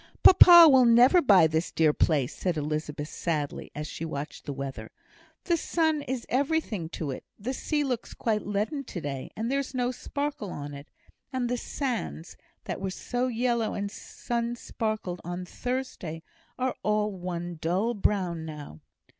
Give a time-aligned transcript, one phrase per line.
[0.23, 4.89] "Papa will never buy this dear place," said Elizabeth, sadly, as she watched the weather.
[5.43, 7.23] "The sun is everything to it.
[7.37, 10.89] The sea looks quite leaden to day, and there is no sparkle on it.
[11.31, 16.23] And the sands, that were so yellow and sun speckled on Thursday,
[16.57, 18.79] are all one dull brown now."